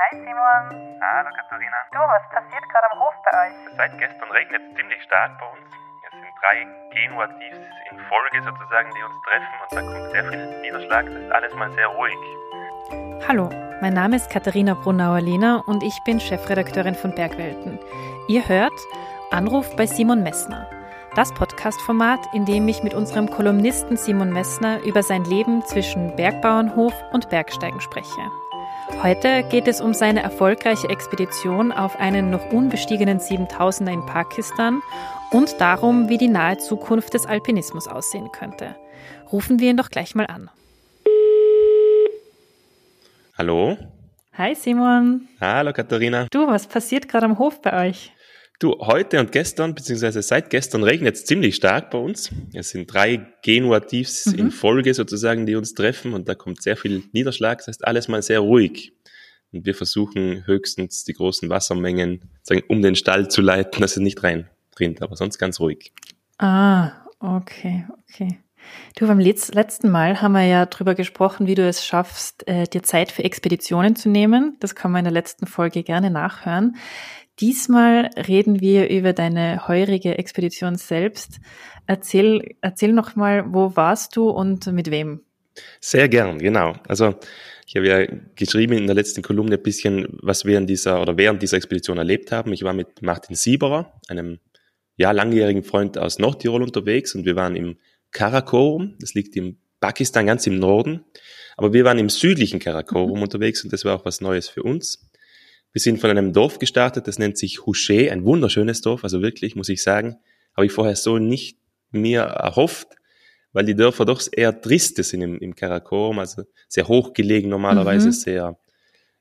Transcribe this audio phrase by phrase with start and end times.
[0.00, 0.96] Hi Simon.
[1.02, 1.76] Hallo Katharina.
[1.92, 3.76] Du, was passiert gerade am Hof bei euch?
[3.76, 5.68] Seit gestern regnet es ziemlich stark bei uns.
[6.06, 7.58] Es sind drei Genua-Tiefs
[7.90, 11.04] in Folge sozusagen, die uns treffen und da kommt sehr viel Niederschlag.
[11.04, 12.16] Das ist alles mal sehr ruhig.
[13.28, 13.50] Hallo,
[13.82, 17.78] mein Name ist Katharina Brunauer-Lehner und ich bin Chefredakteurin von Bergwelten.
[18.26, 18.72] Ihr hört
[19.30, 20.66] Anruf bei Simon Messner.
[21.14, 26.94] Das Podcast-Format, in dem ich mit unserem Kolumnisten Simon Messner über sein Leben zwischen Bergbauernhof
[27.12, 28.30] und Bergsteigen spreche.
[29.02, 34.82] Heute geht es um seine erfolgreiche Expedition auf einen noch unbestiegenen 7000er in Pakistan
[35.30, 38.76] und darum, wie die nahe Zukunft des Alpinismus aussehen könnte.
[39.32, 40.50] Rufen wir ihn doch gleich mal an.
[43.38, 43.78] Hallo?
[44.34, 45.28] Hi Simon.
[45.40, 46.26] Hallo Katharina.
[46.30, 48.12] Du, was passiert gerade am Hof bei euch?
[48.60, 52.30] Du, heute und gestern, beziehungsweise seit gestern regnet es ziemlich stark bei uns.
[52.52, 54.34] Es sind drei Genua-Tiefs mhm.
[54.34, 57.56] in Folge sozusagen, die uns treffen und da kommt sehr viel Niederschlag.
[57.56, 58.92] Das heißt, alles mal sehr ruhig.
[59.50, 64.02] Und wir versuchen höchstens die großen Wassermengen sagen, um den Stall zu leiten, dass es
[64.02, 65.94] nicht reinrinnt, aber sonst ganz ruhig.
[66.36, 68.40] Ah, okay, okay.
[68.94, 72.82] Du, beim letzten Mal haben wir ja drüber gesprochen, wie du es schaffst, äh, dir
[72.82, 74.56] Zeit für Expeditionen zu nehmen.
[74.60, 76.76] Das kann man in der letzten Folge gerne nachhören.
[77.40, 81.40] Diesmal reden wir über deine heurige Expedition selbst.
[81.86, 85.22] Erzähl, erzähl noch mal, wo warst du und mit wem?
[85.80, 86.74] Sehr gern, genau.
[86.86, 87.14] Also
[87.66, 91.16] ich habe ja geschrieben in der letzten Kolumne ein bisschen, was wir in dieser oder
[91.16, 92.52] während dieser Expedition erlebt haben.
[92.52, 94.38] Ich war mit Martin Sieberer, einem
[94.96, 97.78] ja langjährigen Freund aus Nordtirol unterwegs und wir waren im
[98.10, 98.96] Karakorum.
[99.00, 101.04] Das liegt im Pakistan ganz im Norden.
[101.56, 103.22] Aber wir waren im südlichen Karakorum mhm.
[103.22, 105.09] unterwegs und das war auch was Neues für uns.
[105.72, 109.54] Wir sind von einem Dorf gestartet, das nennt sich Houché, ein wunderschönes Dorf, also wirklich,
[109.54, 110.16] muss ich sagen,
[110.56, 111.58] habe ich vorher so nicht
[111.92, 112.88] mir erhofft,
[113.52, 118.12] weil die Dörfer doch eher triste sind im, im Karakorum, also sehr hochgelegen normalerweise, mhm.
[118.12, 118.58] sehr,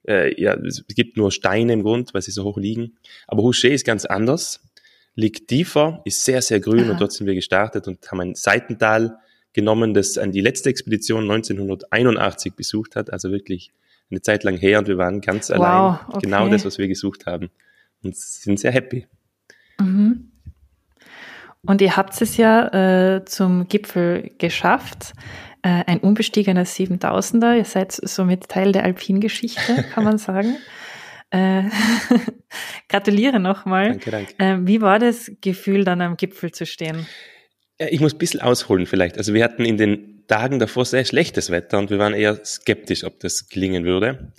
[0.08, 2.98] äh, ja, es gibt nur Steine im Grund, weil sie so hoch liegen.
[3.28, 4.62] Aber Houché ist ganz anders,
[5.16, 6.92] liegt tiefer, ist sehr, sehr grün Aha.
[6.92, 9.18] und dort sind wir gestartet und haben ein Seitental
[9.54, 13.72] genommen, das an die letzte Expedition 1981 besucht hat, also wirklich
[14.10, 16.00] eine Zeit lang her und wir waren ganz wow, allein.
[16.08, 16.20] Okay.
[16.24, 17.50] Genau das, was wir gesucht haben.
[18.02, 19.08] Und sind sehr happy.
[19.80, 20.32] Mhm.
[21.66, 25.14] Und ihr habt es ja äh, zum Gipfel geschafft.
[25.62, 27.58] Äh, ein unbestiegener 7000er.
[27.58, 30.56] Ihr seid somit Teil der Alpingeschichte, kann man sagen.
[31.32, 31.64] Äh,
[32.90, 33.90] gratuliere nochmal.
[33.90, 34.34] Danke, danke.
[34.38, 37.06] Äh, wie war das Gefühl, dann am Gipfel zu stehen?
[37.78, 39.18] Ich muss ein bisschen ausholen vielleicht.
[39.18, 43.04] Also wir hatten in den Tagen davor sehr schlechtes Wetter und wir waren eher skeptisch,
[43.04, 44.32] ob das gelingen würde.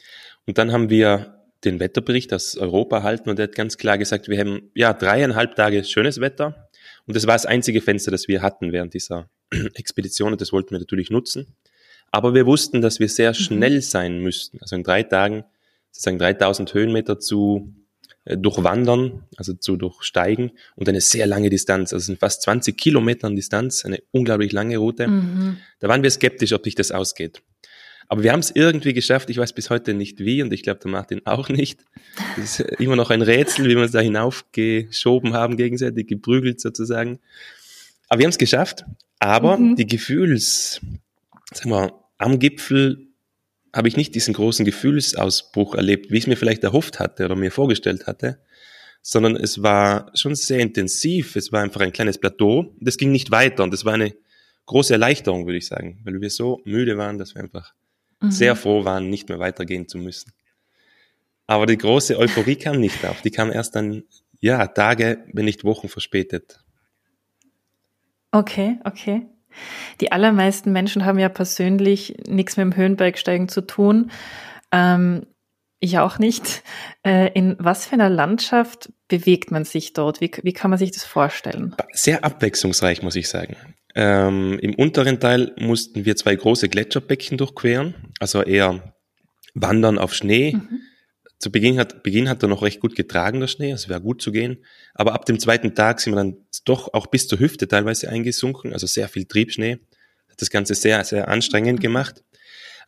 [0.46, 4.28] Und dann haben wir den Wetterbericht aus Europa erhalten und der hat ganz klar gesagt,
[4.28, 6.70] wir haben ja dreieinhalb Tage schönes Wetter
[7.06, 9.28] und das war das einzige Fenster, das wir hatten während dieser
[9.74, 11.54] Expedition und das wollten wir natürlich nutzen.
[12.10, 13.34] Aber wir wussten, dass wir sehr mhm.
[13.34, 14.58] schnell sein müssten.
[14.60, 15.44] Also in drei Tagen
[15.90, 17.74] sozusagen 3000 Höhenmeter zu
[18.36, 21.92] durchwandern, also zu durchsteigen und eine sehr lange Distanz.
[21.92, 25.08] Also es sind fast 20 Kilometer an Distanz, eine unglaublich lange Route.
[25.08, 25.56] Mhm.
[25.78, 27.42] Da waren wir skeptisch, ob sich das ausgeht.
[28.08, 29.30] Aber wir haben es irgendwie geschafft.
[29.30, 31.84] Ich weiß bis heute nicht wie und ich glaube der Martin auch nicht.
[32.36, 37.20] Das ist immer noch ein Rätsel, wie wir uns da hinaufgeschoben haben, gegenseitig geprügelt sozusagen.
[38.08, 38.84] Aber wir haben es geschafft.
[39.20, 39.76] Aber mhm.
[39.76, 40.80] die Gefühls,
[41.52, 43.09] sagen wir, am Gipfel
[43.72, 47.36] habe ich nicht diesen großen Gefühlsausbruch erlebt, wie ich es mir vielleicht erhofft hatte oder
[47.36, 48.41] mir vorgestellt hatte,
[49.03, 51.36] sondern es war schon sehr intensiv.
[51.36, 52.75] Es war einfach ein kleines Plateau.
[52.81, 54.14] Das ging nicht weiter und das war eine
[54.66, 57.75] große Erleichterung, würde ich sagen, weil wir so müde waren, dass wir einfach
[58.20, 58.31] mhm.
[58.31, 60.32] sehr froh waren, nicht mehr weitergehen zu müssen.
[61.47, 63.22] Aber die große Euphorie kam nicht auf.
[63.22, 64.04] Die kam erst dann,
[64.38, 66.60] ja, Tage, wenn nicht Wochen verspätet.
[68.31, 69.26] Okay, okay.
[70.00, 74.11] Die allermeisten Menschen haben ja persönlich nichts mit dem Höhenbergsteigen zu tun.
[74.72, 75.27] Ähm,
[75.81, 76.62] ich auch nicht.
[77.05, 80.21] Äh, in was für einer Landschaft bewegt man sich dort?
[80.21, 81.75] Wie, wie kann man sich das vorstellen?
[81.93, 83.56] Sehr abwechslungsreich, muss ich sagen.
[83.94, 88.94] Ähm, Im unteren Teil mussten wir zwei große Gletscherbecken durchqueren, also eher
[89.55, 90.53] wandern auf Schnee.
[90.53, 90.81] Mhm.
[91.38, 94.20] Zu Beginn hat, Beginn hat er noch recht gut getragen, der Schnee, es wäre gut
[94.20, 94.62] zu gehen.
[94.94, 96.37] Aber ab dem zweiten Tag sind wir dann
[96.67, 99.79] doch auch bis zur Hüfte teilweise eingesunken, also sehr viel Triebschnee.
[100.40, 101.82] Das Ganze sehr, sehr anstrengend mhm.
[101.82, 102.22] gemacht.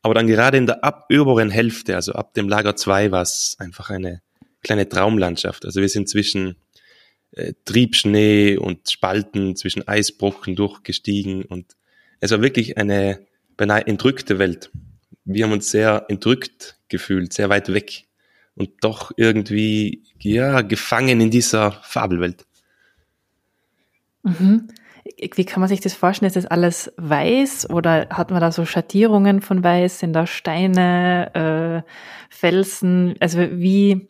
[0.03, 3.57] Aber dann gerade in der ab oberen Hälfte, also ab dem Lager 2, war es
[3.59, 4.21] einfach eine
[4.63, 5.65] kleine Traumlandschaft.
[5.65, 6.57] Also wir sind zwischen
[7.33, 11.77] äh, Triebschnee und Spalten, zwischen Eisbrocken durchgestiegen und
[12.21, 13.27] es war wirklich eine
[13.57, 14.71] beinahe entrückte Welt.
[15.25, 18.07] Wir haben uns sehr entrückt gefühlt, sehr weit weg
[18.55, 22.45] und doch irgendwie ja gefangen in dieser Fabelwelt.
[24.23, 24.69] Mhm.
[25.05, 26.29] Wie kann man sich das vorstellen?
[26.29, 29.99] Ist das alles weiß oder hat man da so Schattierungen von weiß?
[30.01, 31.91] Sind da Steine, äh,
[32.31, 33.15] Felsen?
[33.19, 34.09] Also wie,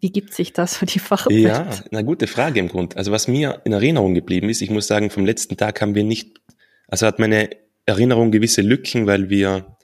[0.00, 1.40] wie gibt sich das für die Fachwelt?
[1.40, 2.96] Ja, eine gute Frage im Grund.
[2.96, 6.04] Also was mir in Erinnerung geblieben ist, ich muss sagen, vom letzten Tag haben wir
[6.04, 6.40] nicht,
[6.88, 7.50] also hat meine
[7.86, 9.76] Erinnerung gewisse Lücken, weil wir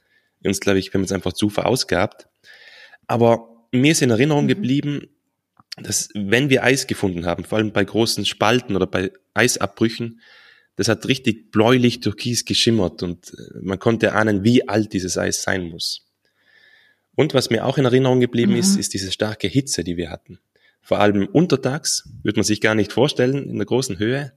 [0.44, 2.29] uns, glaube ich, wir haben uns einfach zu verausgabt.
[3.06, 4.49] Aber mir ist in Erinnerung mhm.
[4.49, 5.16] geblieben,
[5.76, 10.20] dass wenn wir Eis gefunden haben, vor allem bei großen Spalten oder bei Eisabbrüchen,
[10.76, 15.43] das hat richtig bläulich türkis geschimmert und äh, man konnte ahnen, wie alt dieses Eis
[15.43, 16.06] sein muss.
[17.14, 18.58] Und was mir auch in Erinnerung geblieben mhm.
[18.58, 20.38] ist, ist diese starke Hitze, die wir hatten.
[20.82, 24.32] Vor allem untertags, würde man sich gar nicht vorstellen, in der großen Höhe.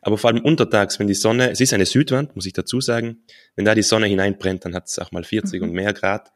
[0.00, 3.18] Aber vor allem untertags, wenn die Sonne, es ist eine Südwand, muss ich dazu sagen,
[3.54, 5.68] wenn da die Sonne hineinbrennt, dann hat es auch mal 40 mhm.
[5.68, 6.32] und mehr Grad.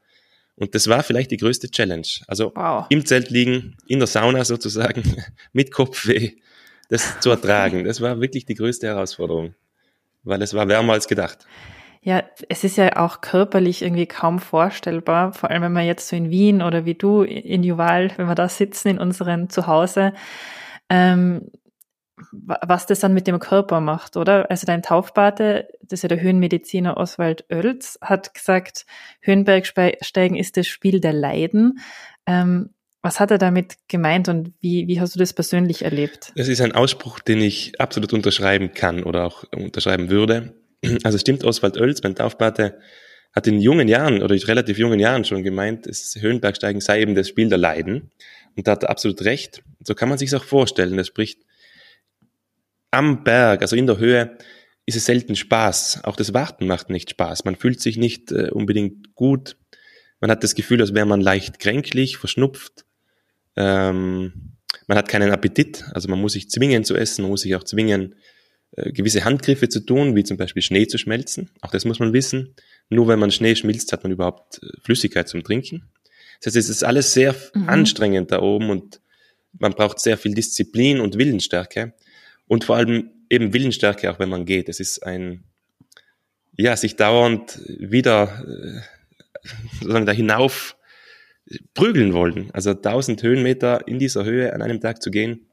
[0.57, 2.07] Und das war vielleicht die größte Challenge.
[2.27, 2.87] Also wow.
[2.89, 5.03] im Zelt liegen, in der Sauna sozusagen,
[5.53, 6.33] mit Kopfweh,
[6.89, 7.85] das zu ertragen.
[7.85, 9.55] Das war wirklich die größte Herausforderung,
[10.23, 11.47] weil es war wärmer als gedacht.
[12.01, 16.15] Ja, es ist ja auch körperlich irgendwie kaum vorstellbar, vor allem wenn wir jetzt so
[16.15, 20.13] in Wien oder wie du in Juval, wenn wir da sitzen in unserem Zuhause,
[20.89, 21.51] ähm,
[22.33, 24.51] was das dann mit dem Körper macht, oder?
[24.51, 28.87] Also dein Taufpate, das ist ja der Höhenmediziner Oswald Oelz, hat gesagt,
[29.21, 31.79] Höhenbergsteigen ist das Spiel der Leiden.
[32.27, 32.71] Ähm,
[33.03, 36.33] was hat er damit gemeint und wie, wie hast du das persönlich erlebt?
[36.37, 40.55] Das ist ein Ausspruch, den ich absolut unterschreiben kann oder auch unterschreiben würde.
[41.05, 42.79] Also stimmt, Oswald Oelz, mein Taufpate,
[43.35, 47.15] hat in jungen Jahren oder in relativ jungen Jahren schon gemeint, das Höhenbergsteigen sei eben
[47.15, 48.11] das Spiel der Leiden.
[48.57, 49.63] Und da hat er absolut recht.
[49.85, 50.97] So kann man sich auch vorstellen.
[50.97, 51.46] Das spricht
[52.97, 54.37] am Berg, also in der Höhe,
[54.87, 56.05] ist es selten Spaß.
[56.05, 57.45] Auch das Warten macht nicht Spaß.
[57.45, 59.57] Man fühlt sich nicht äh, unbedingt gut.
[60.21, 62.85] Man hat das Gefühl, als wäre man leicht kränklich, verschnupft.
[63.57, 64.53] Ähm,
[64.87, 65.85] man hat keinen Appetit.
[65.93, 68.15] Also man muss sich zwingen zu essen, man muss sich auch zwingen,
[68.73, 71.51] äh, gewisse Handgriffe zu tun, wie zum Beispiel Schnee zu schmelzen.
[71.61, 72.55] Auch das muss man wissen.
[72.89, 75.91] Nur wenn man Schnee schmilzt, hat man überhaupt äh, Flüssigkeit zum Trinken.
[76.41, 77.69] Das heißt, es ist alles sehr mhm.
[77.69, 79.01] anstrengend da oben und
[79.59, 81.95] man braucht sehr viel Disziplin und Willensstärke.
[82.49, 84.69] Und vor allem eben Willensstärke, auch wenn man geht.
[84.69, 85.45] Es ist ein,
[86.57, 88.81] ja, sich dauernd wieder äh,
[89.81, 90.77] sozusagen da hinauf
[91.75, 92.51] prügeln wollen.
[92.53, 95.47] Also 1000 Höhenmeter in dieser Höhe an einem Tag zu gehen.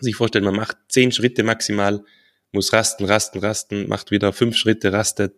[0.00, 2.04] Sich vorstellen, man macht zehn Schritte maximal,
[2.52, 5.34] muss rasten, rasten, rasten, macht wieder fünf Schritte, rastet.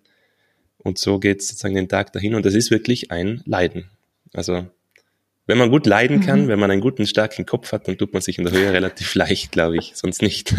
[0.79, 2.35] Und so geht sozusagen den Tag dahin.
[2.35, 3.89] Und das ist wirklich ein Leiden.
[4.33, 4.69] Also
[5.49, 6.49] wenn man gut leiden kann, mhm.
[6.49, 9.15] wenn man einen guten, starken Kopf hat, dann tut man sich in der Höhe relativ
[9.15, 10.55] leicht, glaube ich, sonst nicht.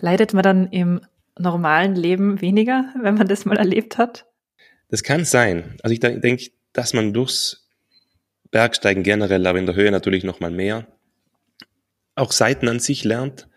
[0.00, 1.00] Leidet man dann im
[1.36, 4.26] normalen Leben weniger, wenn man das mal erlebt hat?
[4.88, 5.76] Das kann sein.
[5.82, 7.68] Also ich denke, dass man durchs
[8.52, 10.86] Bergsteigen generell, aber in der Höhe natürlich noch mal mehr,
[12.14, 13.48] auch Seiten an sich lernt,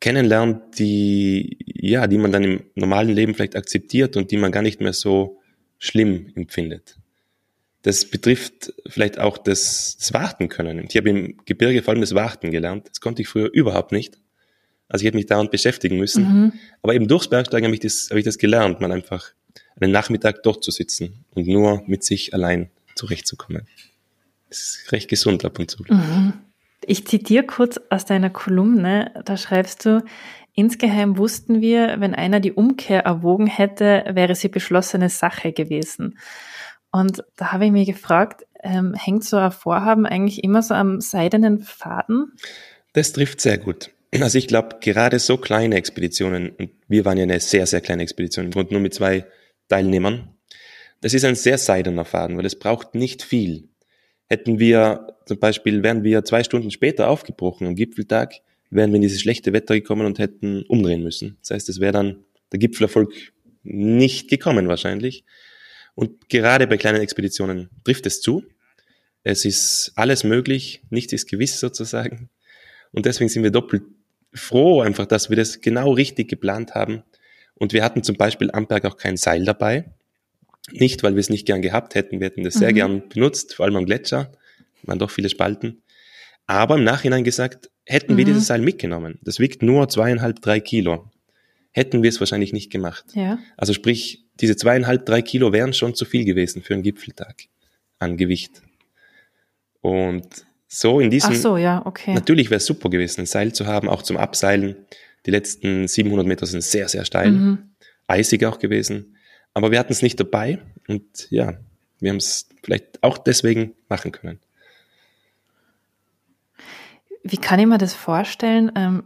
[0.00, 4.62] kennenlernt, die, ja, die man dann im normalen Leben vielleicht akzeptiert und die man gar
[4.62, 5.42] nicht mehr so
[5.78, 6.96] schlimm empfindet
[7.84, 10.86] das betrifft vielleicht auch das, das Warten können.
[10.88, 12.88] Ich habe im Gebirge vor allem das Warten gelernt.
[12.88, 14.18] Das konnte ich früher überhaupt nicht.
[14.88, 16.24] Also ich hätte mich dauernd beschäftigen müssen.
[16.24, 16.52] Mhm.
[16.82, 19.32] Aber eben durchs Bergsteigen habe ich, das, habe ich das gelernt, mal einfach
[19.78, 23.68] einen Nachmittag dort zu sitzen und nur mit sich allein zurechtzukommen.
[24.48, 25.84] Das ist recht gesund ab und zu.
[25.86, 26.32] Mhm.
[26.86, 30.02] Ich zitiere kurz aus deiner Kolumne, da schreibst du,
[30.54, 36.16] insgeheim wussten wir, wenn einer die Umkehr erwogen hätte, wäre sie beschlossene Sache gewesen.
[36.94, 41.00] Und da habe ich mich gefragt, ähm, hängt so ein Vorhaben eigentlich immer so am
[41.00, 42.34] seidenen Faden?
[42.92, 43.90] Das trifft sehr gut.
[44.20, 48.04] Also ich glaube, gerade so kleine Expeditionen, und wir waren ja eine sehr, sehr kleine
[48.04, 49.26] Expedition, im Grunde nur mit zwei
[49.68, 50.36] Teilnehmern,
[51.00, 53.70] das ist ein sehr seidener Faden, weil es braucht nicht viel.
[54.28, 58.34] Hätten wir zum Beispiel, wären wir zwei Stunden später aufgebrochen am Gipfeltag,
[58.70, 61.38] wären wir in dieses schlechte Wetter gekommen und hätten umdrehen müssen.
[61.40, 63.12] Das heißt, es wäre dann der Gipfelerfolg
[63.64, 65.24] nicht gekommen wahrscheinlich.
[65.94, 68.42] Und gerade bei kleinen Expeditionen trifft es zu.
[69.22, 72.28] Es ist alles möglich, nichts ist gewiss sozusagen.
[72.92, 73.82] Und deswegen sind wir doppelt
[74.34, 77.02] froh einfach, dass wir das genau richtig geplant haben.
[77.54, 79.90] Und wir hatten zum Beispiel am Berg auch kein Seil dabei.
[80.72, 82.20] Nicht, weil wir es nicht gern gehabt hätten.
[82.20, 82.74] Wir hätten das sehr mhm.
[82.74, 84.32] gern benutzt, vor allem am Gletscher.
[84.82, 85.82] Waren doch viele Spalten.
[86.46, 88.16] Aber im Nachhinein gesagt, hätten mhm.
[88.18, 89.18] wir dieses Seil mitgenommen.
[89.22, 91.10] Das wiegt nur zweieinhalb, drei Kilo.
[91.76, 93.04] Hätten wir es wahrscheinlich nicht gemacht.
[93.14, 93.38] Ja.
[93.56, 97.48] Also sprich, diese zweieinhalb, drei Kilo wären schon zu viel gewesen für einen Gipfeltag
[97.98, 98.62] an Gewicht.
[99.80, 102.14] Und so in diesem, Ach so, ja, okay.
[102.14, 104.76] natürlich wäre es super gewesen, ein Seil zu haben, auch zum Abseilen.
[105.26, 107.58] Die letzten 700 Meter sind sehr, sehr steil, mhm.
[108.06, 109.16] eisig auch gewesen.
[109.52, 111.54] Aber wir hatten es nicht dabei und ja,
[111.98, 114.38] wir haben es vielleicht auch deswegen machen können.
[117.24, 118.70] wie kann ich mir das vorstellen?
[118.76, 119.04] Ähm,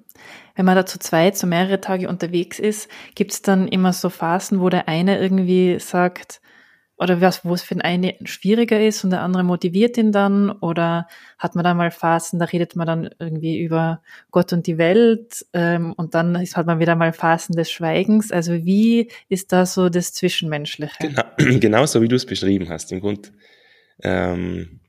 [0.58, 4.10] wenn man da zu zweit so mehrere Tage unterwegs ist, gibt es dann immer so
[4.10, 6.40] Phasen, wo der eine irgendwie sagt,
[6.96, 10.50] oder was, wo es für den einen schwieriger ist und der andere motiviert ihn dann?
[10.50, 11.06] Oder
[11.38, 15.46] hat man da mal Phasen, da redet man dann irgendwie über Gott und die Welt
[15.52, 18.32] ähm, und dann ist, hat man wieder mal Phasen des Schweigens.
[18.32, 20.96] Also wie ist da so das Zwischenmenschliche?
[20.98, 21.22] Genau,
[21.60, 22.90] genau so, wie du es beschrieben hast.
[22.90, 23.30] Im Grund
[24.02, 24.80] ähm,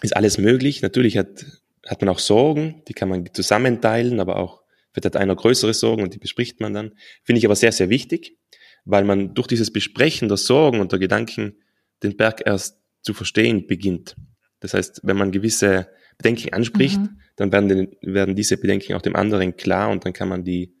[0.00, 0.80] ist alles möglich.
[0.80, 1.44] Natürlich hat,
[1.86, 4.61] hat man auch Sorgen, die kann man zusammenteilen, aber auch
[4.94, 6.92] wird hat einer größere Sorgen und die bespricht man dann.
[7.22, 8.36] Finde ich aber sehr, sehr wichtig
[8.84, 11.56] weil man durch dieses Besprechen der Sorgen und der Gedanken
[12.02, 14.16] den Berg erst zu verstehen beginnt.
[14.60, 17.20] Das heißt, wenn man gewisse Bedenken anspricht, mhm.
[17.36, 20.74] dann werden, den, werden diese Bedenken auch dem anderen klar und dann kann man die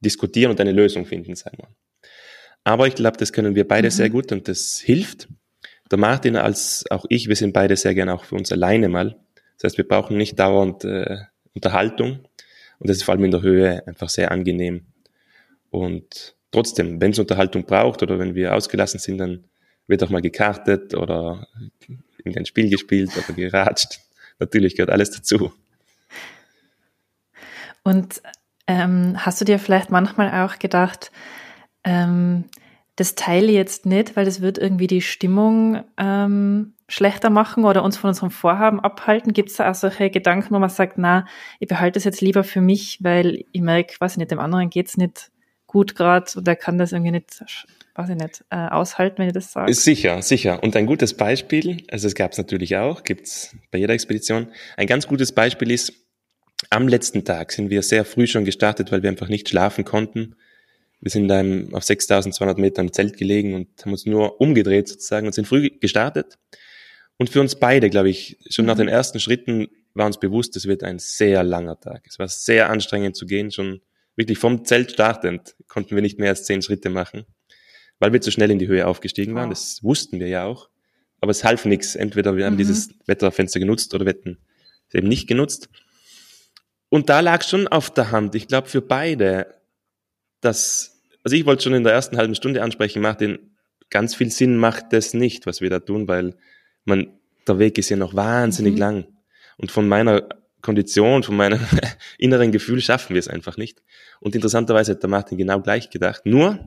[0.00, 1.68] diskutieren und eine Lösung finden, sagen wir.
[2.64, 3.92] Aber ich glaube, das können wir beide mhm.
[3.92, 5.28] sehr gut und das hilft.
[5.90, 9.16] Der Martin als auch ich, wir sind beide sehr gerne auch für uns alleine mal.
[9.58, 11.18] Das heißt, wir brauchen nicht dauernd äh,
[11.54, 12.26] Unterhaltung
[12.84, 14.82] und das ist vor allem in der Höhe einfach sehr angenehm.
[15.70, 19.44] Und trotzdem, wenn es Unterhaltung braucht oder wenn wir ausgelassen sind, dann
[19.86, 21.48] wird auch mal gekartet oder
[22.18, 24.00] irgendein Spiel gespielt oder geratscht.
[24.38, 25.50] Natürlich gehört alles dazu.
[27.84, 28.20] Und
[28.66, 31.10] ähm, hast du dir vielleicht manchmal auch gedacht,
[31.84, 32.44] ähm,
[32.96, 37.82] das teile ich jetzt nicht, weil das wird irgendwie die Stimmung ähm, schlechter machen oder
[37.82, 39.32] uns von unserem Vorhaben abhalten?
[39.32, 41.26] Gibt es da auch solche Gedanken, wo man sagt, na,
[41.58, 44.70] ich behalte das jetzt lieber für mich, weil ich merke, weiß ich nicht, dem anderen
[44.70, 45.30] geht's nicht
[45.66, 47.44] gut gerade und er kann das irgendwie nicht,
[47.96, 49.74] weiß ich nicht, äh, aushalten, wenn ich das sage.
[49.74, 50.62] Sicher, sicher.
[50.62, 54.46] Und ein gutes Beispiel, also es gab es natürlich auch, gibt's bei jeder Expedition.
[54.76, 55.92] Ein ganz gutes Beispiel ist,
[56.70, 60.36] am letzten Tag sind wir sehr früh schon gestartet, weil wir einfach nicht schlafen konnten.
[61.00, 65.26] Wir sind da auf 6200 Metern im Zelt gelegen und haben uns nur umgedreht sozusagen
[65.26, 66.38] und sind früh gestartet.
[67.16, 68.68] Und für uns beide, glaube ich, schon mhm.
[68.68, 72.04] nach den ersten Schritten war uns bewusst, es wird ein sehr langer Tag.
[72.08, 73.80] Es war sehr anstrengend zu gehen, schon
[74.16, 77.24] wirklich vom Zelt startend konnten wir nicht mehr als zehn Schritte machen,
[77.98, 79.50] weil wir zu schnell in die Höhe aufgestiegen waren.
[79.50, 80.68] Das wussten wir ja auch.
[81.20, 81.94] Aber es half nichts.
[81.94, 82.58] Entweder wir haben mhm.
[82.58, 84.38] dieses Wetterfenster genutzt oder wir hätten
[84.88, 85.68] es eben nicht genutzt.
[86.88, 89.54] Und da lag schon auf der Hand, ich glaube für beide,
[90.44, 93.38] dass, also ich wollte schon in der ersten halben Stunde ansprechen, Martin,
[93.90, 96.34] ganz viel Sinn macht das nicht, was wir da tun, weil
[96.84, 97.08] man,
[97.46, 98.78] der Weg ist ja noch wahnsinnig mhm.
[98.78, 99.06] lang.
[99.56, 100.28] Und von meiner
[100.62, 101.60] Kondition, von meinem
[102.18, 103.82] inneren Gefühl schaffen wir es einfach nicht.
[104.20, 106.26] Und interessanterweise hat der Martin genau gleich gedacht.
[106.26, 106.58] Nur,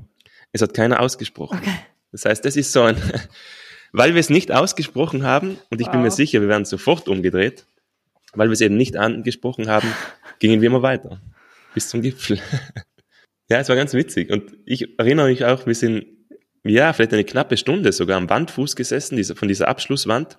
[0.51, 1.59] es hat keiner ausgesprochen.
[1.59, 1.75] Okay.
[2.11, 2.95] Das heißt, das ist so ein,
[3.91, 5.93] weil wir es nicht ausgesprochen haben, und ich wow.
[5.93, 7.65] bin mir sicher, wir werden sofort umgedreht,
[8.33, 9.87] weil wir es eben nicht angesprochen haben,
[10.39, 11.19] gingen wir immer weiter.
[11.73, 12.39] Bis zum Gipfel.
[13.49, 14.29] Ja, es war ganz witzig.
[14.31, 16.05] Und ich erinnere mich auch, wir sind,
[16.63, 20.37] ja, vielleicht eine knappe Stunde sogar am Wandfuß gesessen, von dieser Abschlusswand,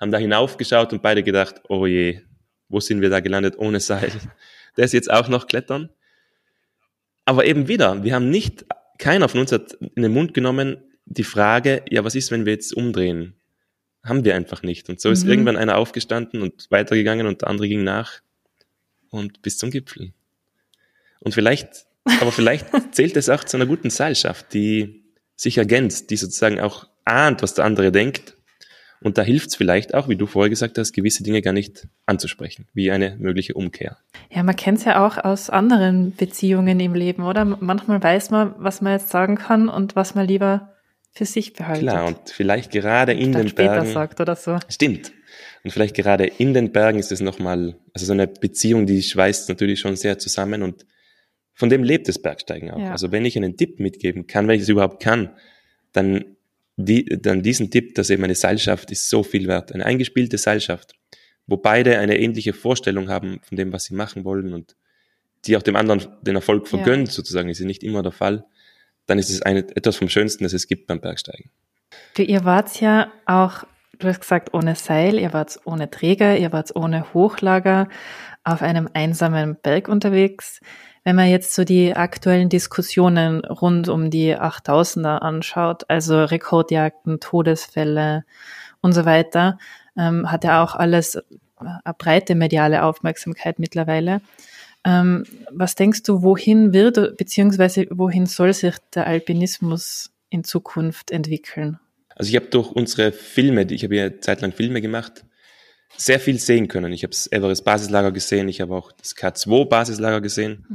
[0.00, 2.20] haben da hinaufgeschaut und beide gedacht, oh je,
[2.68, 4.12] wo sind wir da gelandet ohne Seil?
[4.76, 5.90] Der ist jetzt auch noch klettern.
[7.24, 8.66] Aber eben wieder, wir haben nicht,
[8.98, 12.52] keiner von uns hat in den Mund genommen die Frage, ja, was ist, wenn wir
[12.52, 13.34] jetzt umdrehen?
[14.04, 14.88] Haben wir einfach nicht.
[14.88, 15.30] Und so ist mhm.
[15.30, 18.20] irgendwann einer aufgestanden und weitergegangen und der andere ging nach
[19.10, 20.12] und bis zum Gipfel.
[21.20, 21.86] Und vielleicht,
[22.20, 25.04] aber vielleicht zählt es auch zu einer guten Seilschaft, die
[25.36, 28.36] sich ergänzt, die sozusagen auch ahnt, was der andere denkt
[29.00, 31.86] und da hilft es vielleicht auch, wie du vorher gesagt hast, gewisse Dinge gar nicht
[32.06, 33.98] anzusprechen, wie eine mögliche Umkehr.
[34.30, 37.44] Ja, man kennt es ja auch aus anderen Beziehungen im Leben, oder?
[37.44, 40.72] Manchmal weiß man, was man jetzt sagen kann und was man lieber
[41.12, 41.82] für sich behalten.
[41.82, 43.86] Klar, und vielleicht gerade in den Bergen.
[43.92, 44.58] sagt oder so.
[44.68, 45.12] Stimmt.
[45.62, 49.48] Und vielleicht gerade in den Bergen ist es nochmal, also so eine Beziehung, die schweißt
[49.48, 50.86] natürlich schon sehr zusammen und
[51.56, 52.78] von dem lebt das Bergsteigen auch.
[52.78, 52.92] Ja.
[52.92, 55.30] Also wenn ich einen Tipp mitgeben kann, wenn ich es überhaupt kann,
[55.92, 56.36] dann
[56.76, 59.72] die, dann diesen Tipp, dass eben eine Seilschaft ist so viel wert.
[59.72, 60.92] Eine eingespielte Seilschaft,
[61.46, 64.76] wo beide eine ähnliche Vorstellung haben von dem, was sie machen wollen und
[65.46, 67.14] die auch dem anderen den Erfolg vergönnt, ja.
[67.14, 68.44] sozusagen, ist ja nicht immer der Fall,
[69.06, 71.50] dann ist es eine, etwas vom Schönsten, das es gibt beim Bergsteigen.
[72.16, 73.64] Du, ihr wart ja auch,
[73.98, 77.88] du hast gesagt, ohne Seil, ihr wart ohne Träger, ihr wart ohne Hochlager
[78.44, 80.60] auf einem einsamen Berg unterwegs.
[81.06, 88.24] Wenn man jetzt so die aktuellen Diskussionen rund um die 8000er anschaut, also Rekordjagden, Todesfälle
[88.80, 89.56] und so weiter,
[89.96, 91.16] ähm, hat ja auch alles
[91.54, 94.20] eine breite mediale Aufmerksamkeit mittlerweile.
[94.84, 95.22] Ähm,
[95.52, 101.78] was denkst du, wohin wird beziehungsweise wohin soll sich der Alpinismus in Zukunft entwickeln?
[102.16, 105.24] Also ich habe durch unsere Filme, ich habe ja zeitlang Filme gemacht,
[105.96, 106.92] sehr viel sehen können.
[106.92, 110.66] Ich habe das Everest Basislager gesehen, ich habe auch das K2 Basislager gesehen.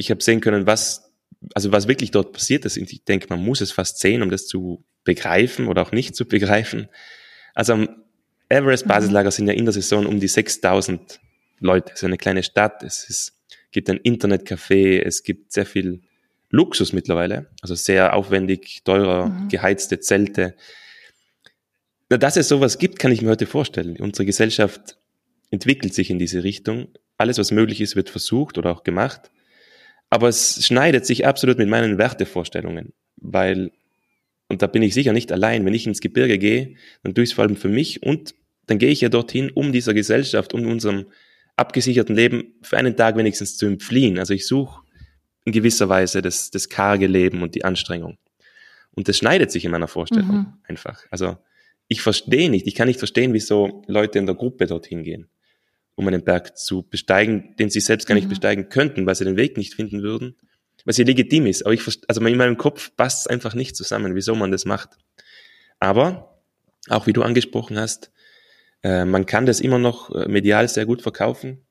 [0.00, 1.12] Ich habe sehen können, was,
[1.54, 2.78] also was wirklich dort passiert ist.
[2.78, 6.26] Ich denke, man muss es fast sehen, um das zu begreifen oder auch nicht zu
[6.26, 6.88] begreifen.
[7.54, 7.88] Also am
[8.48, 11.20] Everest-Basislager sind ja in der Saison um die 6000
[11.58, 11.92] Leute.
[11.92, 13.38] Es ist eine kleine Stadt, es ist,
[13.72, 16.00] gibt ein Internetcafé, es gibt sehr viel
[16.48, 19.48] Luxus mittlerweile, also sehr aufwendig, teurer, mhm.
[19.48, 20.56] geheizte Zelte.
[22.08, 23.98] Na, dass es sowas gibt, kann ich mir heute vorstellen.
[24.00, 24.96] Unsere Gesellschaft
[25.50, 26.88] entwickelt sich in diese Richtung.
[27.18, 29.30] Alles, was möglich ist, wird versucht oder auch gemacht.
[30.10, 33.70] Aber es schneidet sich absolut mit meinen Wertevorstellungen, weil,
[34.48, 36.74] und da bin ich sicher nicht allein, wenn ich ins Gebirge gehe,
[37.04, 38.34] dann tue ich es vor allem für mich und
[38.66, 41.06] dann gehe ich ja dorthin, um dieser Gesellschaft, um unserem
[41.56, 44.18] abgesicherten Leben für einen Tag wenigstens zu entfliehen.
[44.18, 44.82] Also ich suche
[45.44, 48.18] in gewisser Weise das, das karge Leben und die Anstrengung.
[48.92, 50.52] Und das schneidet sich in meiner Vorstellung mhm.
[50.64, 51.04] einfach.
[51.10, 51.36] Also
[51.86, 55.28] ich verstehe nicht, ich kann nicht verstehen, wieso Leute in der Gruppe dorthin gehen
[56.00, 58.30] um einen Berg zu besteigen, den sie selbst gar nicht mhm.
[58.30, 60.34] besteigen könnten, weil sie den Weg nicht finden würden,
[60.86, 61.66] was ja legitim ist.
[61.66, 64.96] Aber ich, also in meinem Kopf passt es einfach nicht zusammen, wieso man das macht.
[65.78, 66.40] Aber,
[66.88, 68.10] auch wie du angesprochen hast,
[68.82, 71.66] äh, man kann das immer noch äh, medial sehr gut verkaufen.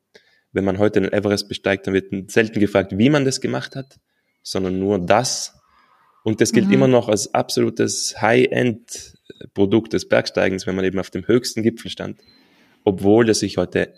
[0.52, 3.98] Wenn man heute den Everest besteigt, dann wird selten gefragt, wie man das gemacht hat,
[4.42, 5.54] sondern nur das.
[6.22, 6.74] Und das gilt mhm.
[6.74, 12.20] immer noch als absolutes High-End-Produkt des Bergsteigens, wenn man eben auf dem höchsten Gipfel stand.
[12.84, 13.92] Obwohl das sich heute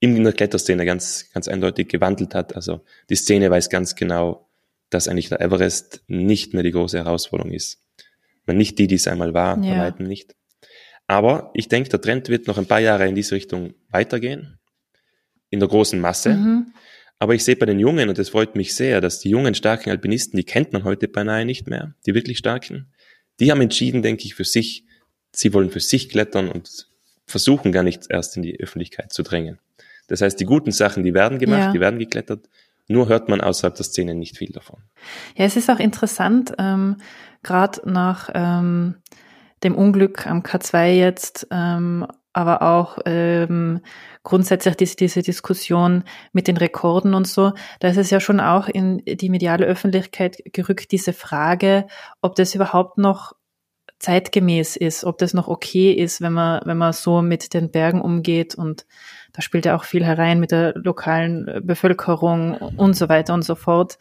[0.00, 2.54] in der Kletterszene ganz, ganz eindeutig gewandelt hat.
[2.54, 4.48] Also die Szene weiß ganz genau,
[4.90, 7.80] dass eigentlich der Everest nicht mehr die große Herausforderung ist.
[8.46, 9.74] Nicht die, die es einmal war, ja.
[9.74, 10.34] bei weitem nicht.
[11.06, 14.58] Aber ich denke, der Trend wird noch ein paar Jahre in diese Richtung weitergehen,
[15.50, 16.30] in der großen Masse.
[16.30, 16.72] Mhm.
[17.18, 19.90] Aber ich sehe bei den Jungen, und das freut mich sehr, dass die jungen, starken
[19.90, 22.92] Alpinisten, die kennt man heute beinahe nicht mehr, die wirklich starken,
[23.40, 24.84] die haben entschieden, denke ich, für sich,
[25.32, 26.88] sie wollen für sich klettern und
[27.26, 29.58] versuchen gar nicht erst in die Öffentlichkeit zu drängen.
[30.08, 31.72] Das heißt, die guten Sachen, die werden gemacht, ja.
[31.72, 32.48] die werden geklettert,
[32.88, 34.80] nur hört man außerhalb der Szene nicht viel davon.
[35.36, 36.96] Ja, es ist auch interessant, ähm,
[37.42, 38.96] gerade nach ähm,
[39.62, 43.80] dem Unglück am K2 jetzt, ähm, aber auch ähm,
[44.22, 48.68] grundsätzlich diese, diese Diskussion mit den Rekorden und so, da ist es ja schon auch
[48.68, 51.86] in die mediale Öffentlichkeit gerückt, diese Frage,
[52.22, 53.34] ob das überhaupt noch
[53.98, 58.00] zeitgemäß ist, ob das noch okay ist, wenn man, wenn man so mit den Bergen
[58.00, 58.86] umgeht und
[59.32, 63.42] da spielt ja auch viel herein mit der lokalen äh, Bevölkerung und so weiter und
[63.42, 63.98] so fort.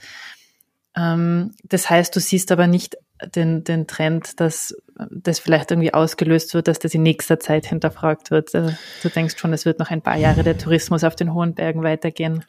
[0.95, 2.97] Ähm, das heißt, du siehst aber nicht
[3.35, 4.75] den, den Trend, dass
[5.09, 8.53] das vielleicht irgendwie ausgelöst wird, dass das in nächster Zeit hinterfragt wird.
[8.53, 11.53] Äh, du denkst schon, es wird noch ein paar Jahre der Tourismus auf den hohen
[11.53, 12.43] Bergen weitergehen.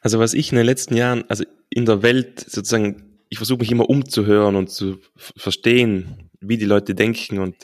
[0.00, 3.70] Also was ich in den letzten Jahren, also in der Welt sozusagen, ich versuche mich
[3.70, 7.56] immer umzuhören und zu verstehen, wie die Leute denken und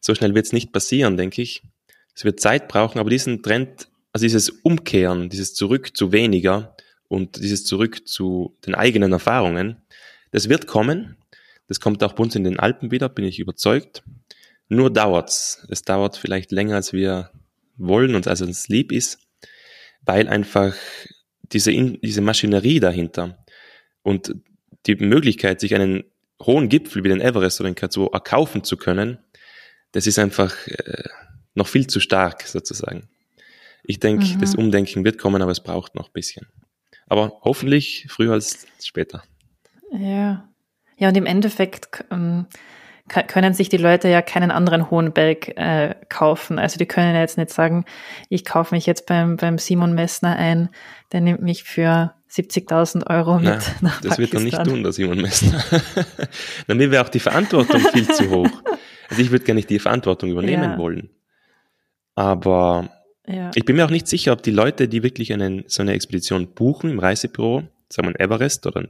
[0.00, 1.62] so schnell wird es nicht passieren, denke ich.
[2.14, 6.76] Es wird Zeit brauchen, aber diesen Trend also dieses Umkehren, dieses Zurück zu weniger
[7.08, 9.82] und dieses Zurück zu den eigenen Erfahrungen,
[10.30, 11.16] das wird kommen.
[11.68, 14.02] Das kommt auch bei uns in den Alpen wieder, bin ich überzeugt.
[14.68, 15.66] Nur dauert's.
[15.70, 17.30] Es dauert vielleicht länger, als wir
[17.76, 19.18] wollen und als uns lieb ist,
[20.02, 20.74] weil einfach
[21.42, 23.44] diese, diese Maschinerie dahinter
[24.02, 24.34] und
[24.86, 26.04] die Möglichkeit, sich einen
[26.42, 29.18] hohen Gipfel wie den Everest oder den K2 erkaufen zu können,
[29.92, 31.04] das ist einfach äh,
[31.54, 33.08] noch viel zu stark sozusagen.
[33.82, 34.40] Ich denke, mhm.
[34.40, 36.46] das Umdenken wird kommen, aber es braucht noch ein bisschen.
[37.08, 39.22] Aber hoffentlich früher als später.
[39.92, 40.48] Ja.
[40.98, 42.46] Ja, und im Endeffekt ähm,
[43.08, 46.58] können sich die Leute ja keinen anderen hohen Berg äh, kaufen.
[46.58, 47.84] Also die können ja jetzt nicht sagen,
[48.28, 50.68] ich kaufe mich jetzt beim, beim Simon Messner ein,
[51.12, 54.92] der nimmt mich für 70.000 Euro mit Na, nach Das wird er nicht tun, der
[54.92, 55.62] Simon Messner.
[56.66, 58.50] Dann wäre auch die Verantwortung viel zu hoch.
[59.10, 60.78] Also ich würde gar nicht die Verantwortung übernehmen ja.
[60.78, 61.10] wollen.
[62.14, 62.88] Aber
[63.26, 63.50] ja.
[63.54, 66.54] Ich bin mir auch nicht sicher, ob die Leute, die wirklich einen, so eine Expedition
[66.54, 68.86] buchen im Reisebüro, sagen wir Everest oder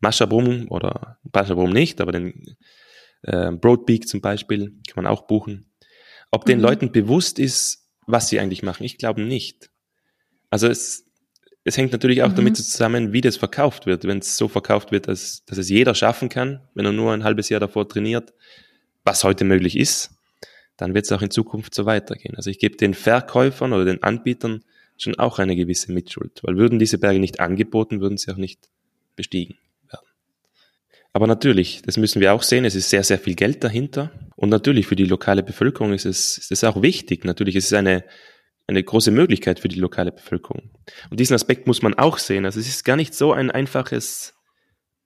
[0.00, 2.56] Maschabrum oder Maschabrum nicht, aber den
[3.22, 5.66] äh, Broadpeak zum Beispiel kann man auch buchen.
[6.30, 6.64] Ob den mhm.
[6.64, 9.70] Leuten bewusst ist, was sie eigentlich machen, ich glaube nicht.
[10.48, 11.04] Also es,
[11.64, 12.36] es hängt natürlich auch mhm.
[12.36, 14.04] damit zusammen, wie das verkauft wird.
[14.04, 17.24] Wenn es so verkauft wird, dass, dass es jeder schaffen kann, wenn er nur ein
[17.24, 18.32] halbes Jahr davor trainiert,
[19.04, 20.19] was heute möglich ist,
[20.80, 22.34] dann wird es auch in Zukunft so weitergehen.
[22.36, 24.64] Also ich gebe den Verkäufern oder den Anbietern
[24.96, 28.68] schon auch eine gewisse Mitschuld, weil würden diese Berge nicht angeboten, würden sie auch nicht
[29.16, 29.56] bestiegen
[29.90, 30.06] werden.
[31.12, 34.48] Aber natürlich, das müssen wir auch sehen, es ist sehr, sehr viel Geld dahinter und
[34.48, 37.24] natürlich für die lokale Bevölkerung ist es, ist es auch wichtig.
[37.24, 38.04] Natürlich ist es eine,
[38.66, 40.70] eine große Möglichkeit für die lokale Bevölkerung.
[41.10, 42.44] Und diesen Aspekt muss man auch sehen.
[42.44, 44.34] Also es ist gar nicht so ein einfaches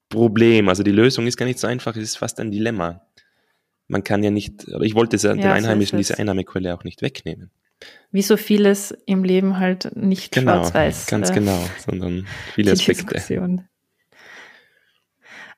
[0.09, 0.69] Problem.
[0.69, 3.04] Also die Lösung ist gar nicht so einfach, es ist fast ein Dilemma
[3.89, 7.51] man kann ja nicht, oder ich wollte ja, den Einheimischen diese Einnahmequelle auch nicht wegnehmen.
[8.11, 11.07] Wie so vieles im Leben halt nicht genau, schwarz-weiß.
[11.07, 13.05] Ganz äh, genau, sondern viele Aspekte.
[13.05, 13.69] Diskussion.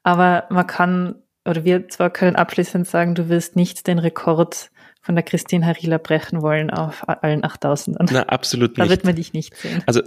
[0.02, 4.70] Aber man kann, oder wir zwar können abschließend sagen, du wirst nicht den Rekord
[5.06, 8.08] von der Christine Harila brechen wollen auf allen 8000ern.
[8.12, 8.84] Na, absolut nicht.
[8.86, 9.82] Da wird man dich nicht sehen.
[9.86, 10.02] Also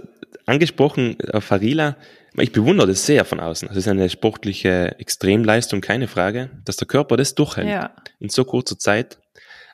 [0.46, 1.96] angesprochen auf Harila,
[2.38, 3.68] ich bewundere das sehr von außen.
[3.70, 7.94] Es ist eine sportliche Extremleistung, keine Frage, dass der Körper das durchhält Ja.
[8.20, 9.18] in so kurzer Zeit.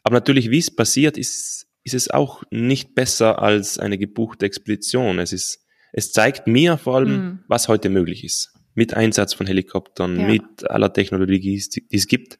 [0.05, 5.19] Aber natürlich, wie es passiert, ist, ist es auch nicht besser als eine gebuchte Expedition.
[5.19, 7.39] Es ist, es zeigt mir vor allem, Mhm.
[7.49, 8.53] was heute möglich ist.
[8.75, 10.27] Mit Einsatz von Helikoptern, Ja.
[10.29, 12.39] mit aller Technologie, die es gibt.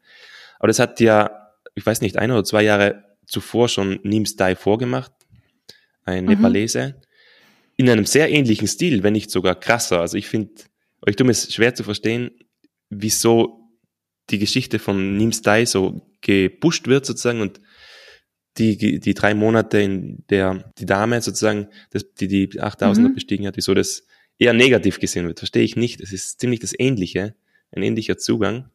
[0.59, 1.46] Aber das hat ja,
[1.77, 5.13] ich weiß nicht, ein oder zwei Jahre zuvor schon Nims Dai vorgemacht,
[6.05, 6.31] ein Mhm.
[6.31, 7.01] Nepalese,
[7.77, 10.01] in einem sehr ähnlichen Stil, wenn nicht sogar krasser.
[10.01, 10.51] Also ich finde,
[11.07, 12.31] ich tue mir es schwer zu verstehen,
[12.91, 13.61] wieso
[14.31, 17.61] die Geschichte von Nims Dai so gepusht wird sozusagen und
[18.59, 23.15] die, die drei Monate, in der die Dame sozusagen, das, die die 8000er Mhm.
[23.15, 24.07] bestiegen hat, wieso das
[24.39, 26.01] eher negativ gesehen wird, verstehe ich nicht.
[26.01, 27.35] Es ist ziemlich das Ähnliche,
[27.73, 28.71] ein ähnlicher Zugang.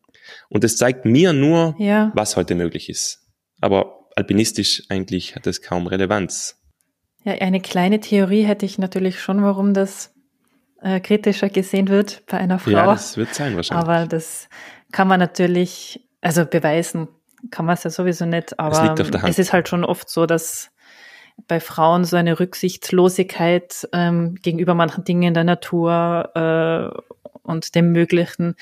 [0.49, 2.11] Und es zeigt mir nur, Ja.
[2.15, 3.19] was heute möglich ist.
[3.59, 6.57] Aber alpinistisch eigentlich hat es kaum Relevanz.
[7.23, 10.13] Ja, eine kleine Theorie hätte ich natürlich schon, warum das
[10.81, 12.71] äh, kritischer gesehen wird bei einer Frau.
[12.71, 13.87] Ja, das wird sein wahrscheinlich.
[13.87, 14.49] aber das
[14.91, 17.07] kann man natürlich, also beweisen
[17.51, 19.31] kann man es ja sowieso nicht, aber liegt auf der Hand.
[19.31, 20.71] es ist halt schon oft so, dass
[21.47, 27.91] bei Frauen so eine Rücksichtslosigkeit ähm, gegenüber manchen Dingen in der Natur äh, und dem
[27.91, 28.55] Möglichen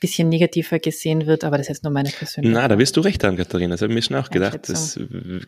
[0.00, 2.54] bisschen negativer gesehen wird, aber das ist jetzt nur meine persönliche.
[2.54, 3.74] Na, da wirst du recht haben, Katharina.
[3.74, 4.68] Das habe ich mir schon auch gedacht.
[4.68, 5.40] Das Einschätzung.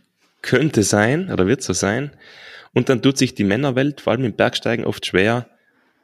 [0.43, 2.11] könnte sein oder wird so sein.
[2.73, 5.49] Und dann tut sich die Männerwelt, vor allem im Bergsteigen, oft schwer,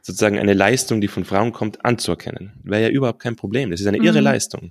[0.02, 2.52] sozusagen eine Leistung, die von Frauen kommt, anzuerkennen.
[2.62, 3.70] Wäre ja überhaupt kein Problem.
[3.70, 4.24] Das ist eine irre Mhm.
[4.24, 4.70] Leistung.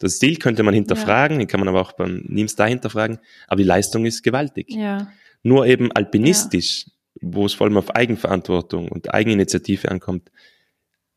[0.00, 3.58] Das Ziel könnte man hinterfragen, den kann man aber auch beim Nims da hinterfragen, aber
[3.58, 4.66] die Leistung ist gewaltig.
[4.70, 5.12] Ja,
[5.44, 6.86] Nur eben alpinistisch,
[7.20, 10.30] wo es vor allem auf Eigenverantwortung und Eigeninitiative ankommt,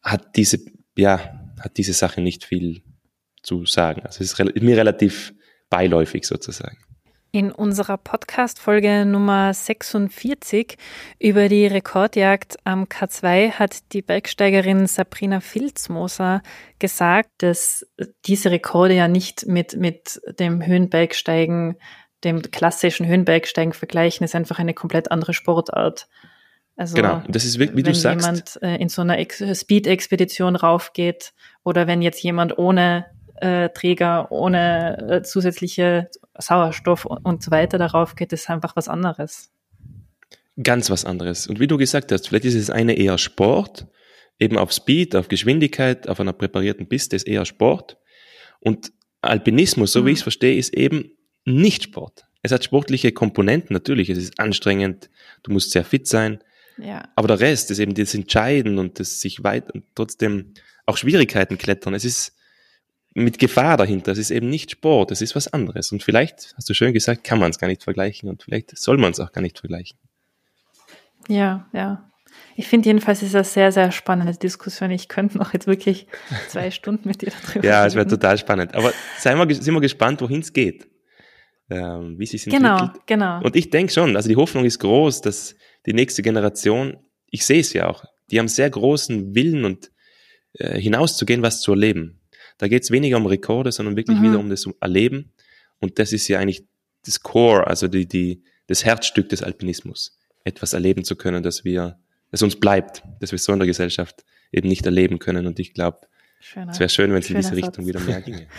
[0.03, 0.59] hat diese,
[0.97, 2.81] ja, hat diese Sache nicht viel
[3.43, 4.01] zu sagen.
[4.03, 5.33] Also es ist mir relativ
[5.69, 6.77] beiläufig sozusagen.
[7.31, 10.77] In unserer Podcast-Folge Nummer 46
[11.19, 16.41] über die Rekordjagd am K2 hat die Bergsteigerin Sabrina Filzmoser
[16.79, 17.85] gesagt, dass
[18.25, 21.75] diese Rekorde ja nicht mit, mit dem Höhenbergsteigen,
[22.23, 26.07] dem klassischen Höhenbergsteigen vergleichen, ist einfach eine komplett andere Sportart.
[26.77, 27.21] Also, Genau.
[27.27, 31.33] Das ist wirklich, wie wenn du sagst, jemand äh, in so einer Ex- Speed-Expedition raufgeht
[31.63, 33.07] oder wenn jetzt jemand ohne
[33.41, 38.87] äh, Träger, ohne äh, zusätzliche Sauerstoff und, und so weiter darauf geht, ist einfach was
[38.87, 39.51] anderes.
[40.61, 41.47] ganz was anderes.
[41.47, 43.87] Und wie du gesagt hast, vielleicht ist es eine eher Sport,
[44.39, 47.97] eben auf Speed, auf Geschwindigkeit, auf einer präparierten Piste ist eher Sport.
[48.59, 50.13] Und Alpinismus, so wie Mhm.
[50.13, 51.11] ich es verstehe, ist eben
[51.45, 52.25] nicht Sport.
[52.43, 55.09] Es hat sportliche Komponenten natürlich, es ist anstrengend,
[55.43, 56.39] du musst sehr fit sein,
[56.79, 57.07] Ja.
[57.15, 60.53] aber der Rest ist eben das Entscheiden und das sich weit und trotzdem
[60.85, 61.93] auch Schwierigkeiten klettern.
[61.93, 62.33] Es ist
[63.15, 64.11] mit Gefahr dahinter.
[64.11, 65.91] Es ist eben nicht Sport, es ist was anderes.
[65.91, 68.97] Und vielleicht, hast du schön gesagt, kann man es gar nicht vergleichen und vielleicht soll
[68.97, 69.97] man es auch gar nicht vergleichen.
[71.27, 72.03] Ja, ja.
[72.55, 74.91] Ich finde jedenfalls ist das sehr, sehr spannende Diskussion.
[74.91, 76.07] Ich könnte noch jetzt wirklich
[76.49, 78.75] zwei Stunden mit dir darüber Ja, es wäre total spannend.
[78.75, 80.87] Aber seien wir, sind wir gespannt, wohin es geht.
[81.69, 83.07] Ähm, wie sich Genau, entwickelt.
[83.07, 83.41] genau.
[83.41, 85.55] Und ich denke schon, also die Hoffnung ist groß, dass
[85.87, 86.97] die nächste Generation,
[87.29, 89.91] ich sehe es ja auch, die haben sehr großen Willen und
[90.53, 92.19] äh, hinauszugehen, was zu erleben.
[92.57, 94.23] Da geht es weniger um Rekorde, sondern wirklich Mhm.
[94.23, 95.31] wieder um das Erleben.
[95.79, 96.65] Und das ist ja eigentlich
[97.05, 100.17] das Core, also die, die, das Herzstück des Alpinismus.
[100.43, 101.99] Etwas erleben zu können, dass wir,
[102.31, 105.45] das uns bleibt, dass wir so in der Gesellschaft eben nicht erleben können.
[105.45, 105.99] Und ich glaube,
[106.69, 107.57] es wäre schön, wenn es in diese Satz.
[107.57, 108.47] Richtung wieder mehr ginge.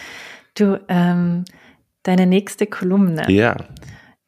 [0.55, 1.45] Du, ähm,
[2.03, 3.55] deine nächste Kolumne Ja,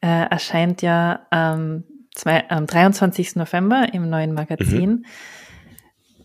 [0.00, 1.82] äh, erscheint ja am,
[2.20, 3.36] zwei, am 23.
[3.36, 4.90] November im neuen Magazin.
[4.90, 5.04] Mhm.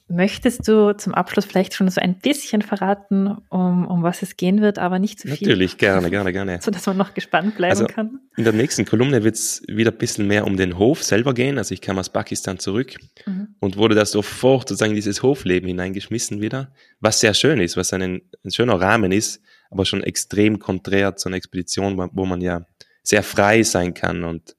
[0.08, 4.62] Möchtest du zum Abschluss vielleicht schon so ein bisschen verraten, um, um was es gehen
[4.62, 5.48] wird, aber nicht zu viel?
[5.48, 6.60] natürlich, gerne, gerne, gerne.
[6.62, 8.20] Sodass man noch gespannt bleiben Also, kann.
[8.38, 11.58] In der nächsten Kolumne wird es wieder ein bisschen mehr um den Hof selber gehen.
[11.58, 13.56] Also ich kam aus Pakistan zurück Mhm.
[13.60, 17.92] und wurde da sofort sozusagen in dieses Hofleben hineingeschmissen wieder, was sehr schön ist, was
[17.92, 22.42] ein, ein schöner Rahmen ist, aber schon extrem konträr zu einer Expedition, wo- wo man
[22.42, 22.62] ja
[23.02, 24.56] sehr frei sein kann und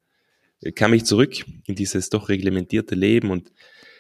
[0.75, 3.53] kam ich zurück in dieses doch reglementierte Leben und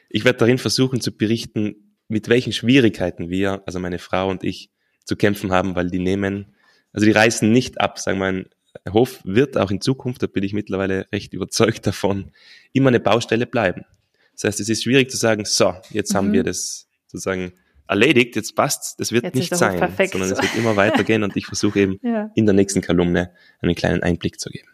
[0.09, 4.71] ich werde darin versuchen zu berichten, mit welchen Schwierigkeiten wir, also meine Frau und ich,
[5.05, 6.55] zu kämpfen haben, weil die nehmen,
[6.92, 8.47] also die reißen nicht ab, sagen wir, ein
[8.92, 12.31] Hof wird auch in Zukunft, da bin ich mittlerweile recht überzeugt davon,
[12.73, 13.85] immer eine Baustelle bleiben.
[14.33, 16.33] Das heißt, es ist schwierig zu sagen, so, jetzt haben Mhm.
[16.35, 17.53] wir das sozusagen
[17.88, 20.12] erledigt, jetzt passt's, das wird Jetzt nicht sein, perfekt.
[20.12, 22.31] sondern es wird immer weitergehen und ich versuche eben Ja.
[22.35, 24.69] in der nächsten Kolumne einen kleinen Einblick zu geben.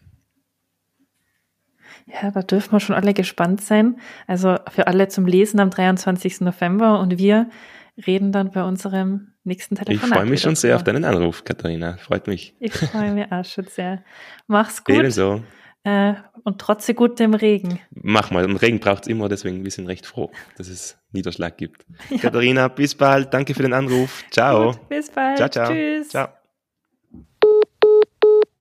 [2.06, 3.96] Ja, da dürfen wir schon alle gespannt sein.
[4.26, 6.40] Also für alle zum Lesen am 23.
[6.42, 7.48] November und wir
[8.06, 10.08] reden dann bei unserem nächsten Telefonat.
[10.08, 11.96] Ich freue mich schon sehr auf deinen Anruf, Katharina.
[11.98, 12.54] Freut mich.
[12.60, 14.02] Ich freue mich auch schon sehr.
[14.46, 15.42] Mach's gut Ebenso.
[15.84, 17.80] äh, und trotze gut dem Regen.
[17.90, 18.44] Mach mal.
[18.44, 21.84] Und Regen braucht es immer, deswegen wir sind recht froh, dass es Niederschlag gibt.
[22.20, 23.32] Katharina, bis bald.
[23.34, 24.24] Danke für den Anruf.
[24.30, 24.72] Ciao.
[24.72, 25.36] Gut, bis bald.
[25.36, 25.70] Ciao, ciao.
[25.72, 26.08] Tschüss.
[26.08, 26.28] Ciao.